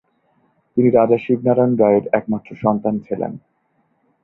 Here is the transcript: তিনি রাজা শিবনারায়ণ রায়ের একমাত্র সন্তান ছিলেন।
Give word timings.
তিনি 0.77 0.89
রাজা 0.89 1.17
শিবনারায়ণ 1.17 1.73
রায়ের 1.75 2.05
একমাত্র 2.13 2.49
সন্তান 2.55 2.95
ছিলেন। 2.99 3.31